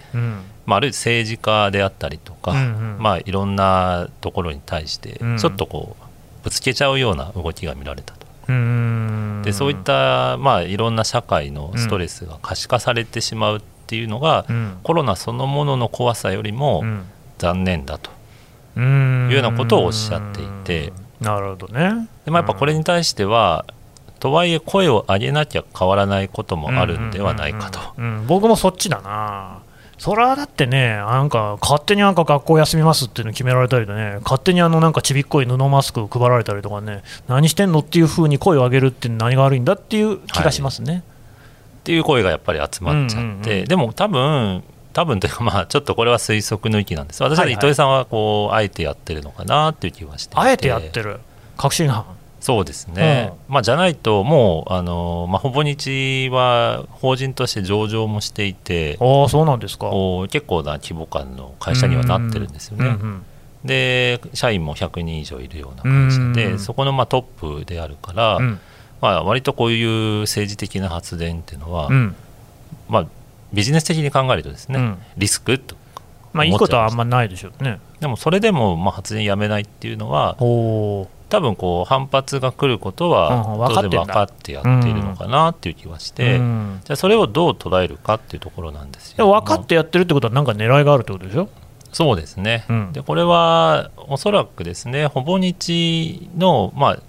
[0.65, 2.61] まあ、あるいは政治家であったりとか、うんう
[2.97, 8.21] ん、まあ、いろんなところに対してちょっとこうぶつけちゃうような動きが見られたと。
[9.43, 16.81] でそういった、まあ、いろんな社会のストレスが可視化されてしまうっていうのが、うん、コロナそのものの怖さよりも
[17.39, 18.09] 残念だと。
[18.77, 20.93] いうようなことをおっしゃっていて。
[21.19, 22.07] なるほどね。
[22.23, 23.65] でもやっぱこれに対しては、
[24.21, 27.79] とはいえ声を上げなきゃ変わらないこともあるんではないかと、
[28.27, 29.59] 僕もそっちだな。
[29.97, 41.03] それはだってね、なんか勝手になんか学校休みますっていうの決められたりとね、勝手にあのなんかちびっこい布マスク配られたりとかね、何してんのっていうふうに声を上げるって何が悪いんだっていう気がしますね。
[41.81, 44.63] はい、っていう声がやっぱり集まっちゃって、でも多分
[44.93, 47.23] 多分というか まあちょっとこれは推測の域なんです。
[47.23, 51.19] 私は糸井さんはこうあえてやってるのかなっていう気はしてあえてやってる。
[51.57, 52.05] 確信犯。
[52.41, 59.91] そうですね、うん、まあ、じゃないと、もうあの、まあ、ほぼ日は法人として上場もしていて、あそうなんですか。
[60.27, 62.85] 結構な規模感の会社にはなってるんですよね。
[62.85, 63.25] うんうん、
[63.63, 68.59] で社員も100人以上いるような会社で、そこのまあトップであるから、うん、
[69.01, 71.89] まあ、割とこういう政治的な発言っていうのは、
[72.87, 73.05] まあ、
[73.51, 75.75] ビジネス的に考えるとですね、うん、リスクと
[76.33, 77.79] まあいいことはあんまないでしょうね。
[77.99, 81.07] でもそれでもまあ発言やめないっていうのは多
[81.39, 89.29] 分こう反発が来ることは当然分かってやっているのかなっていう気はして、うん、じゃあそれをどう捉えるかっていうところなんですよ。
[89.29, 91.49] 分かってやってるってことは何か狙いがあるってことでしょ？
[91.91, 96.99] そうですね、うん、でこれはおそらくですねほぼ日の、まあ、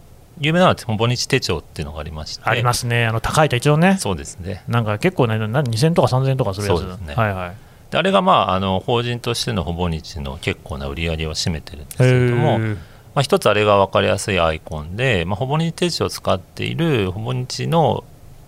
[0.42, 2.42] 有名なのはほぼ日手帳っていうのがありまして。
[2.44, 3.06] ありますね。
[3.06, 3.96] あの高い手帳ね。
[3.98, 4.64] そうですね。
[4.68, 6.78] なんか結構ね2000とか3000とかするやつ。
[6.80, 7.14] そうですね。
[7.14, 7.56] はいはい。
[7.90, 12.76] であれがまああの法人としてのほぼ日の結構な売り上げを占めてるんですけれども、ま
[13.16, 18.04] あ、一つあれが分かりやすいアイコンで、まあ、ほぼ日手帳を使っているほぼ日の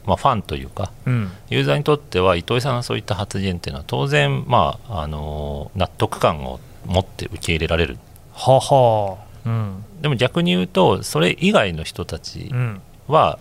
[0.07, 7.99] まあ、ファンというか、うん、ユーザーにとっては糸井さんのそういった発言っていうのは当然、まあ、あの納得感を持って受け入れられる。
[8.35, 12.51] ははうん、でも逆に言うとそれ以外の人たち
[13.09, 13.39] は、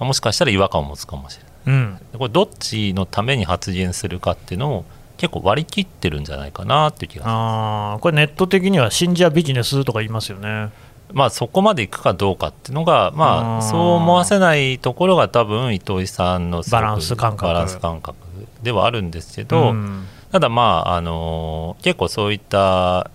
[0.00, 4.84] うん、もしかしたら違和感を持つかもしれない、うん、これどっちのために発言するかっていうのを
[5.16, 8.02] 結構割り切ってるんじゃないかなっていう気がします。
[8.02, 10.70] これネット的には信者ビジネスとか言いますよね。
[11.12, 17.44] まあそこまでいくかどうかっていうのがまあそう思わせないところが多分糸井さんのバランス感覚。
[17.44, 18.16] バランス感覚
[18.62, 23.10] ではあるんですけど、うん、ただまああの結構そういった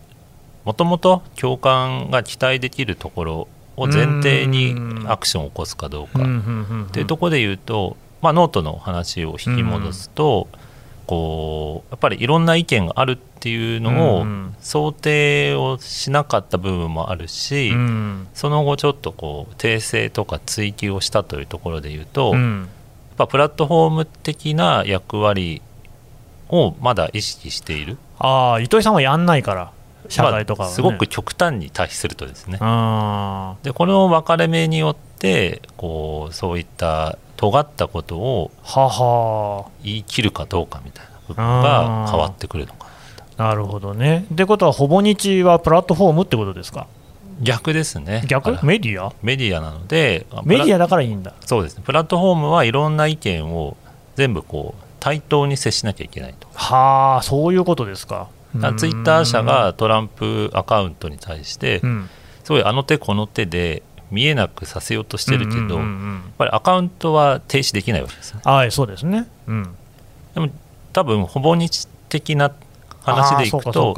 [0.69, 4.75] もともと共感が期待できるところを前提に
[5.07, 6.21] アクションを起こすかどうか。
[6.21, 10.47] っていうところで言うと、まあ、ノートの話を引き戻すと、
[11.07, 14.27] こうやっぱりいろんな意見があるっていうのを
[14.59, 17.71] 想定をしなかった部分もあるし、
[18.35, 22.67] その後ちょっとこう訂正とか追及をしたというところで言うと、やっ
[23.17, 25.63] ぱプラットフォーム的な役割
[26.49, 27.97] をまだ意識している。
[28.19, 29.71] ああ糸井さんはやんないから
[30.09, 30.67] 社会とか、ね。
[30.67, 32.57] まあ、すごく極端に対比するとですね。
[32.57, 38.51] でこの分かれ目によってこうそういった尖ったことを
[39.83, 42.87] 言い切るかどうかみたいな部分が変わってくるのか
[43.37, 44.25] ななるほどね。
[44.33, 46.87] ってことはほぼ日はプラットフォームってことですか？
[47.41, 48.25] 逆ですね。
[48.27, 48.51] 逆？
[48.65, 49.13] メディア？
[49.21, 51.33] メディアなのでメディアだからいいんだ。
[51.45, 51.83] そうですね。
[51.85, 53.77] プラットフォームはいろんな意見を
[54.15, 56.49] 全部こう対等に接しなきゃいけないと。
[56.53, 58.27] はあそういうことですか
[58.77, 61.81] ツイッター社がトランプアカウントに対して、
[62.43, 65.85] すごいあの手この手で見えなくさせようとしてるけど、やっ
[66.37, 68.41] ぱりアカウントは停止できないわけですね。
[68.43, 69.75] はいそうですね、うん、
[70.33, 70.49] でも
[70.93, 72.51] 多分ほぼ日的な
[73.01, 73.95] 話でいくと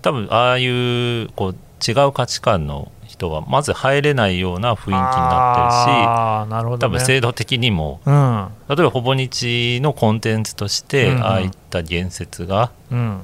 [0.00, 12.72] 多分ああいうこう違う価値観の人はまず入れないような雰囲気になってるし、ね、多分制度的にも、うん、例えばほぼ日のコンテンツとして、ああいった言説が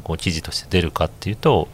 [0.05, 1.69] こう記事として出るかっていうと、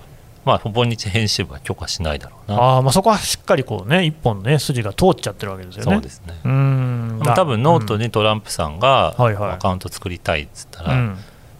[0.45, 2.77] まあ、ほぼ日編集部は許可しないだろうな。
[2.77, 5.93] あ、まあ、そこはしっかりこう、ね、一本ね筋が通っちゃってるわけですよね。
[5.93, 6.35] そうですね。
[6.45, 7.21] うん。
[7.25, 10.95] 多分ノートにトランプさんがアカウント作りたいっつったら、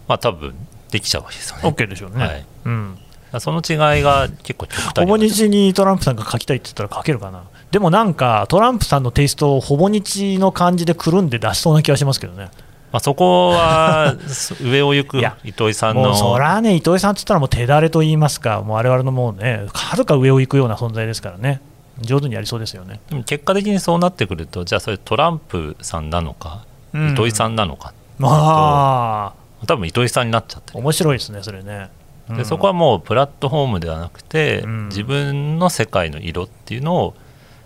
[0.07, 0.55] まあ多分
[0.91, 1.63] できちゃうわけですよね。
[1.65, 2.25] OK でしょうね。
[2.25, 2.99] はい、うん
[3.41, 7.45] その違いが結構極端ほぼ日にトランプさんが書きたいって言ったら書けるかな。
[7.71, 12.51] でもなんか、トランプさんのテイストをほぼ日の感じでくるんで出しそうな気がしますけどね。
[12.93, 14.15] まあ、そこは
[14.63, 16.03] 上を行く 糸井さんの。
[16.03, 21.61] もうそらね、糸井さんって言ったらもう手だれと言いますか、もう我々のもうね、はるか上を行くような存在ですからね、
[22.01, 23.01] 上手にやりそうですよね。
[23.11, 26.61] でも結果的にそうなってくるとじゃあそれトランプさんなのか、
[26.93, 27.13] うん。
[27.15, 30.79] 糸井さんなのかまあ、多分糸井さんになっちゃってる。
[30.79, 31.89] 面白いですね、それね。
[32.29, 32.37] うん。
[32.37, 34.89] でそこはもうプラットフォームではなくて、うん。
[34.89, 37.15] 自分の世界の色っていうのを、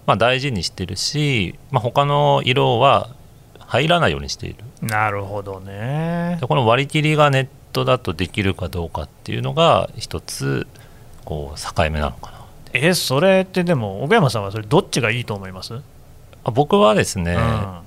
[0.06, 3.10] まあ、大事にしてるし、まあ、他の色は
[3.58, 4.64] 入らないようにしている。
[4.80, 6.38] なるほどね。
[6.40, 6.46] で。
[6.46, 10.66] この割り切りがネットだとできるかどうかっていうのが一つ
[11.24, 12.38] こう境目なのかな。
[12.72, 15.80] え、それってでも、奥山さんはそれ、どっちがいいと思います、
[16.44, 17.82] あ僕はですね、や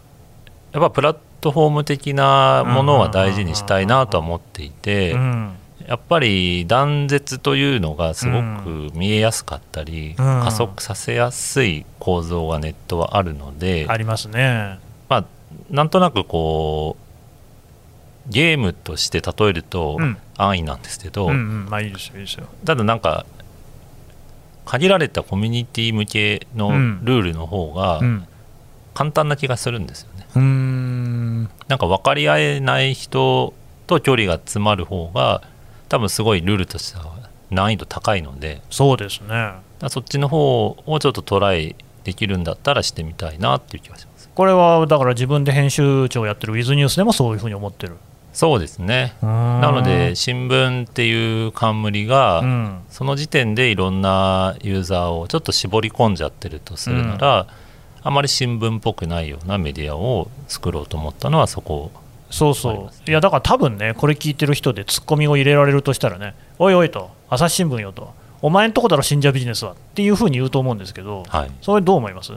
[0.78, 5.56] っぱプラットフォーム的なものは大事にしたいなとは思っていて、うんうん
[5.88, 14.80] やっぱり断絶というのがすごく見えやすかったり、うん加速させやすい構造がネットはあるので、ありますね。
[15.10, 15.26] まあ、
[15.70, 16.98] なんとなくこ
[18.28, 22.48] うゲームとして例えるとうん安易なんですけど、うんうん、まあいいですよ、いいですよ。
[22.66, 23.26] ただなんか
[24.66, 28.28] 限られたコミュニティ向けのうんルールの方がうん
[28.94, 30.26] 簡単な気がするんですよね。
[30.36, 33.54] うーんなんか分かり合えない人
[33.88, 35.42] と距離が詰まる方が
[35.92, 37.14] 多分すごいルールとしては
[37.50, 39.52] 難易度高いのでそうですね。
[39.90, 41.76] そっちの方をちょっとトライ
[42.06, 44.30] できるんだったらしてみたいなっていう気がします。
[44.34, 47.98] これはだから自分で編集長やってるウィズニュースでもそういうふうに思ってる。
[48.32, 49.16] そうですね。
[49.22, 57.48] ななので、新聞っていう冠が、うん、その時点でいろんなユーザーをちょっと絞り込んじゃってるとするなら、
[58.02, 61.92] あまり新聞っぽくないようなメディアを作ろうと思ったのはそこ
[62.32, 71.52] そうそう、いやだから多分ね、これ聞いてる人でツッコミを入れられるとしたらね、おいおいと、朝日新聞よと、お前んとこだろ、信者ビジネスはっていうふうに言うと思うんですけど、はい。
[71.62, 72.34] それどう思います？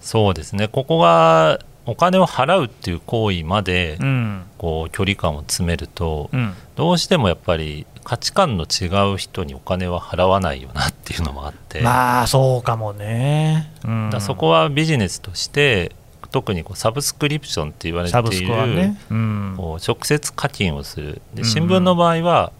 [0.00, 0.68] そうですね。
[0.68, 15.92] ここがお金を払うっていう行為までうん、こう距離感を詰めると、うん、どうしてもやっぱり価値観の違う人にお金は払わないよなっていうのもあって、まあそうかもね、うん、だそこはビジネスとして
[16.36, 21.22] 特にこうサブスクリプションって言われている、ね、うん、こう直接課金をする。
[21.32, 22.52] で新聞の場合は、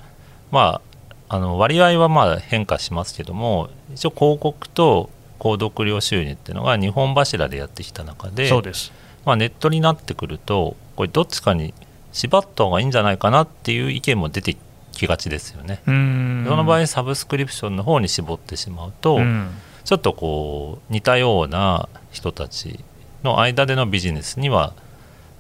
[0.51, 0.81] ま
[1.29, 8.93] あ、あの割合はまあ変化しますけども一応広告と購読料収入っていうのが2本柱でやってきた中でそうです、
[9.27, 11.75] まあ、ネットになってくるとこれどっちかに
[12.13, 14.57] 縛った方がいいんじゃないかなっていう意見も出て
[14.93, 15.83] きがちですよね。
[15.87, 19.51] うん、その場合サブスクリプションの方に絞ってしまうと、うん。
[19.87, 22.81] ちょっとこう似たような人たち
[23.27, 24.73] の間でのビジネスには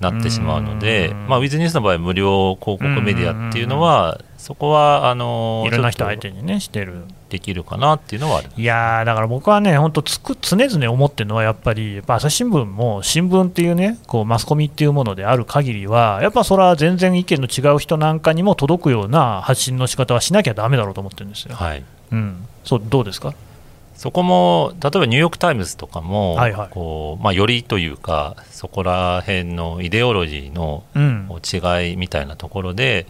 [0.00, 1.26] なってしまうので、うん。
[1.28, 7.04] まあ、ウィズニュースの場合無料広告メディアっていうのは、そこはあのいろんな人相手にね、してる。
[7.28, 21.56] できるかなっていうのはあるいやーだから僕はね、本当つく、常々思ってるのは、やっぱり、やっぱ朝日新聞も新聞っていうね、こうマスコミっていうものである限りは、やっぱそれは全然意見の違う人なんかにも届くような発信の仕方はしなきゃだめだろうと思ってるんですよ。
[21.56, 23.34] はい、うん、そうどうですか？
[23.96, 26.68] そこも例えばニューヨーク・タイムズとかも、はいはい。
[26.70, 30.84] こうまあ、よりというかそこら辺のイデオロジーの
[31.42, 33.06] 違いみたいなところで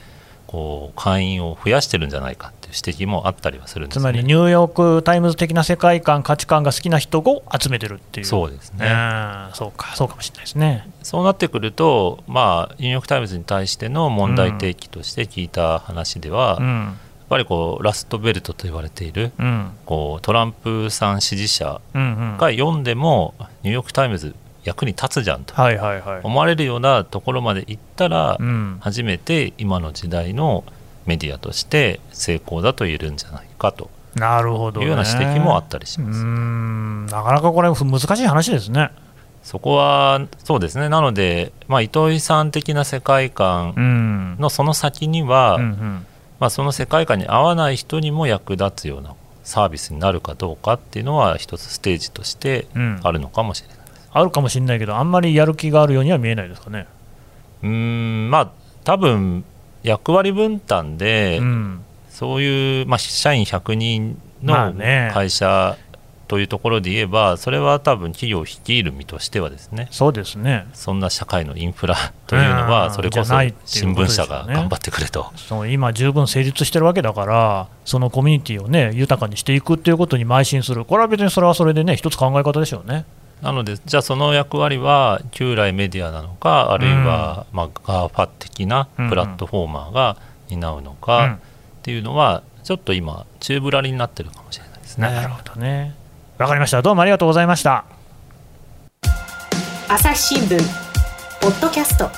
[0.46, 4.02] こう会員を増やしてるんじゃないかっていう指摘もあったりはするんですよね。
[4.02, 10.88] つまりニューヨーク・タイムズ的な世界観、価値観が好きな人を集めてるっていう、そうですね、うんそうか、そうかもしれないですね。
[11.02, 24.34] そうなってくると、まあ、ニューヨーク・タイムズに対しての問題提起として聞いた話では、やっうんぱりこうラストベルトと言われているうんこうトランプさん支持者うんうんが読んでも、ニューヨーク・タイムズ
[24.64, 26.20] 役に立つじゃんとはいはいはい。
[26.22, 30.64] 思われるようなところまで行ったら、うん初めて今の時代の
[31.06, 34.86] メディアとして成功だと言えるんじゃないかとなるほど、ね。
[34.86, 36.24] いうような指摘もあったりします。
[36.24, 38.90] んなかなかこれ、難しい話ですね。
[39.42, 46.06] そこはそうですねなので、まあ、糸井さん的な世界観うんのその先には、うんうん
[46.38, 53.76] まあ、その世界観に合わない人にも役立つようなサービスになるかどうかっていうのは一つステージとしてうんあるのかもしれない。
[54.12, 56.86] あるかもしれないけど、あんまりやる気があるようには見えないですかね。
[57.62, 58.50] うーんまあ
[58.84, 59.44] 多分
[59.82, 61.82] 役割分担で、うん
[62.16, 64.72] そういう、まあ、社員100人の
[65.12, 65.76] 会社
[66.28, 70.66] というところで言えば、それは多分企業を率いる身としてはですねそうですね。
[70.74, 71.94] そんな社会のインフラ
[72.26, 75.30] というのうんはそれこそ新聞社が頑張ってくれと。
[75.36, 83.04] その今、十分成立してるわけだから、そのコミュニティをね、豊かにしていくっていうことに邁進する、これは別にそれはそれでね、一つ考え方でしょうね。
[83.42, 90.16] なので、じゃあその役割は旧来メディアなのか、あるいは、まあ、 GAFA 的なプラットフォーマーが
[90.48, 91.38] 担うのうかんっ
[91.82, 95.08] ていうのは、ちょっと今、宙ぶらりになってるかもしれないですね。
[95.08, 95.94] なるほどね。
[96.38, 96.82] わかりました。
[96.82, 97.86] どうもありがとうございました。
[99.88, 100.58] 朝日新聞
[101.40, 102.10] ポッドキャスト。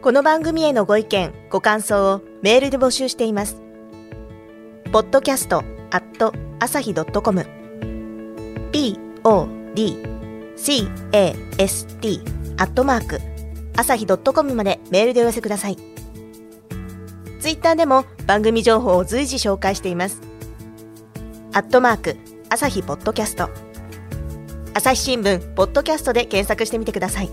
[0.00, 3.60] この番組へのご意見ご感想をメールで募集しています。
[4.92, 7.44] ポッドキャストアット朝日ドットコム。
[8.72, 10.88] podcast
[12.58, 13.20] アットマーク
[13.76, 15.76] 朝日ドットコムまでメールでお寄せください。
[17.40, 20.35] ツイッターでも番組情報を随時紹介しています。
[21.56, 22.16] アットマーク
[22.50, 23.48] 朝日ポッドキャスト。
[24.74, 27.30] 朝日新聞ポッドキャストで検索してみてください。